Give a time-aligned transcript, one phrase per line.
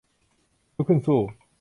[0.75, 1.19] ลุกขึ้นสู้